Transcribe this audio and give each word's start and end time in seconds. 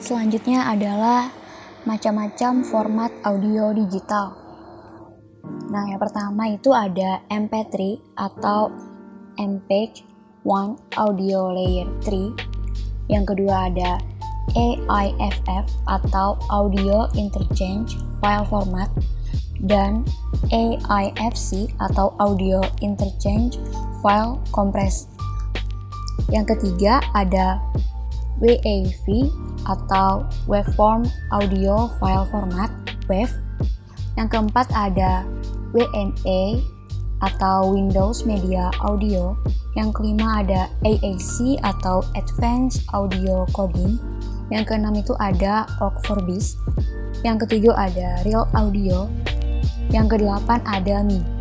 Selanjutnya 0.00 0.64
adalah 0.64 1.28
macam-macam 1.84 2.64
format 2.64 3.12
audio 3.20 3.76
digital. 3.76 4.32
Nah, 5.68 5.84
yang 5.92 6.00
pertama 6.00 6.48
itu 6.48 6.72
ada 6.72 7.20
MP3 7.28 8.00
atau 8.16 8.72
MPEG-1 9.36 10.96
Audio 10.96 11.52
Layer 11.52 11.88
3. 12.00 13.12
Yang 13.12 13.24
kedua 13.36 13.68
ada 13.68 14.00
AIFF 14.56 15.68
atau 15.84 16.40
Audio 16.48 17.04
Interchange 17.12 18.00
File 18.24 18.48
Format 18.48 18.88
dan 19.68 20.02
AIFC 20.48 21.76
atau 21.76 22.16
Audio 22.16 22.64
Interchange 22.80 23.60
File 24.00 24.40
Compressed. 24.48 25.12
Yang 26.32 26.56
ketiga 26.56 27.04
ada 27.12 27.60
WAV 28.40 29.06
atau 29.68 30.24
Waveform 30.48 31.04
Audio 31.30 31.92
File 32.00 32.26
Format 32.32 32.72
WAV. 33.06 33.36
Yang 34.16 34.28
keempat 34.36 34.66
ada 34.72 35.24
WMA 35.76 36.60
atau 37.20 37.76
Windows 37.76 38.24
Media 38.24 38.72
Audio. 38.80 39.36
Yang 39.78 40.00
kelima 40.00 40.42
ada 40.42 40.66
AAC 40.82 41.60
atau 41.62 42.02
Advanced 42.18 42.82
Audio 42.90 43.46
Coding. 43.54 44.00
Yang 44.50 44.74
keenam 44.74 44.98
itu 44.98 45.14
ada 45.22 45.68
Org4Bis. 45.78 46.58
Yang 47.22 47.46
ketujuh 47.46 47.76
ada 47.76 48.18
Real 48.26 48.48
Audio. 48.56 49.06
Yang 49.94 50.16
kedelapan 50.16 50.58
ada 50.66 51.06
MIDI. 51.06 51.39